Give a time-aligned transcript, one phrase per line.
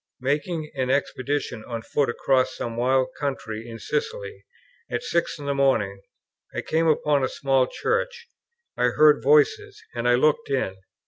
[0.21, 4.45] Making an expedition on foot across some wild country in Sicily,
[4.89, 6.01] at six in the morning,
[6.55, 8.27] I came upon a small church;
[8.75, 10.75] I heard voices, and I looked in.